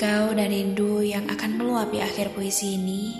Kau 0.00 0.32
dan 0.32 0.48
rindu 0.48 1.04
yang 1.04 1.28
akan 1.28 1.60
meluapi 1.60 2.00
akhir 2.00 2.32
puisi 2.32 2.80
ini 2.80 3.12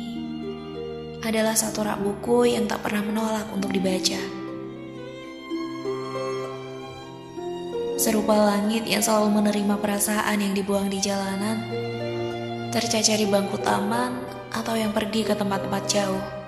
adalah 1.20 1.52
satu 1.52 1.84
rak 1.84 2.00
buku 2.00 2.56
yang 2.56 2.64
tak 2.64 2.80
pernah 2.80 3.04
menolak 3.04 3.52
untuk 3.52 3.68
dibaca. 3.68 4.16
Serupa 8.00 8.32
langit 8.32 8.88
yang 8.88 9.04
selalu 9.04 9.28
menerima 9.28 9.76
perasaan 9.76 10.40
yang 10.40 10.56
dibuang 10.56 10.88
di 10.88 11.04
jalanan, 11.04 11.60
tercecer 12.72 13.20
di 13.20 13.28
bangku 13.28 13.60
taman, 13.60 14.16
atau 14.48 14.72
yang 14.72 14.96
pergi 14.96 15.28
ke 15.28 15.36
tempat-tempat 15.36 15.84
jauh. 15.84 16.39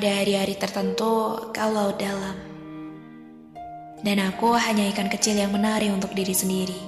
Pada 0.00 0.24
hari-hari 0.24 0.56
tertentu 0.56 1.36
kalau 1.52 1.92
dalam. 1.92 2.32
Dan 4.00 4.16
aku 4.16 4.56
hanya 4.56 4.88
ikan 4.96 5.12
kecil 5.12 5.36
yang 5.36 5.52
menari 5.52 5.92
untuk 5.92 6.16
diri 6.16 6.32
sendiri. 6.32 6.80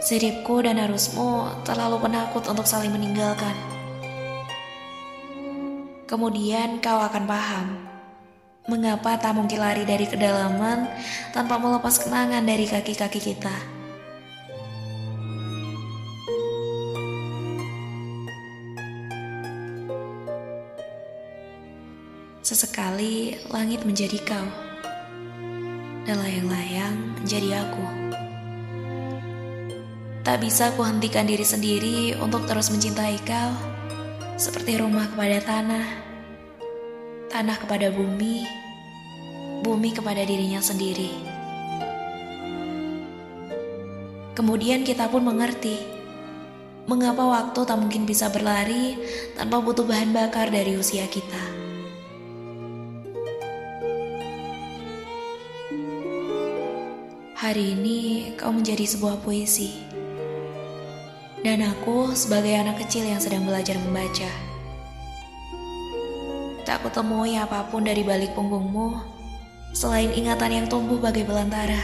Siripku 0.00 0.64
dan 0.64 0.80
arusmu 0.80 1.60
terlalu 1.60 2.00
penakut 2.08 2.40
untuk 2.48 2.64
saling 2.64 2.88
meninggalkan. 2.88 3.52
Kemudian 6.08 6.80
kau 6.80 6.96
akan 6.96 7.28
paham 7.28 7.68
mengapa 8.64 9.20
tak 9.20 9.36
mungkin 9.36 9.60
lari 9.60 9.84
dari 9.84 10.08
kedalaman 10.08 10.88
tanpa 11.36 11.60
melepas 11.60 12.00
kenangan 12.00 12.48
dari 12.48 12.64
kaki-kaki 12.64 13.20
kita. 13.20 13.79
Sesekali 22.50 23.38
langit 23.46 23.86
menjadi 23.86 24.18
kau, 24.26 24.48
dan 26.02 26.18
layang-layang 26.18 27.14
menjadi 27.22 27.62
aku. 27.62 27.86
Tak 30.26 30.42
bisa 30.42 30.74
ku 30.74 30.82
hentikan 30.82 31.30
diri 31.30 31.46
sendiri 31.46 32.18
untuk 32.18 32.50
terus 32.50 32.74
mencintai 32.74 33.22
kau, 33.22 33.54
seperti 34.34 34.82
rumah 34.82 35.06
kepada 35.14 35.38
tanah, 35.46 35.86
tanah 37.30 37.54
kepada 37.54 37.94
bumi, 37.94 38.42
bumi 39.62 39.94
kepada 39.94 40.26
dirinya 40.26 40.58
sendiri. 40.58 41.22
Kemudian 44.34 44.82
kita 44.82 45.06
pun 45.06 45.22
mengerti 45.22 45.78
mengapa 46.90 47.30
waktu 47.30 47.62
tak 47.62 47.78
mungkin 47.78 48.10
bisa 48.10 48.26
berlari 48.26 48.98
tanpa 49.38 49.62
butuh 49.62 49.86
bahan 49.86 50.10
bakar 50.10 50.50
dari 50.50 50.74
usia 50.74 51.06
kita. 51.06 51.59
Hari 57.40 57.72
ini 57.72 58.36
kau 58.36 58.52
menjadi 58.52 58.84
sebuah 58.84 59.24
puisi. 59.24 59.72
Dan 61.40 61.64
aku 61.64 62.12
sebagai 62.12 62.52
anak 62.52 62.84
kecil 62.84 63.08
yang 63.08 63.16
sedang 63.16 63.48
belajar 63.48 63.80
membaca. 63.80 64.28
Tak 66.68 66.84
kutemui 66.84 67.40
apa 67.40 67.64
pun 67.72 67.88
dari 67.88 68.04
balik 68.04 68.36
punggungmu 68.36 68.92
selain 69.72 70.12
ingatan 70.12 70.52
yang 70.52 70.66
tumbuh 70.68 71.00
bagai 71.00 71.24
belantara. 71.24 71.80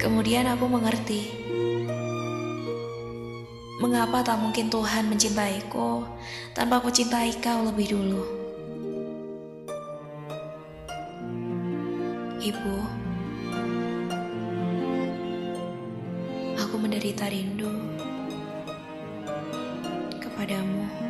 Kemudian 0.00 0.48
aku 0.48 0.72
mengerti 0.72 1.36
mengapa 3.76 4.24
tak 4.24 4.40
mungkin 4.40 4.72
Tuhan 4.72 5.12
mencintaiku 5.12 6.00
tanpa 6.56 6.80
aku 6.80 6.88
cintai 6.88 7.36
kau 7.44 7.68
lebih 7.68 7.92
dulu. 7.92 8.49
Ibu, 12.40 12.76
aku 16.56 16.74
menderita 16.80 17.28
rindu 17.28 17.68
kepadamu. 20.24 21.09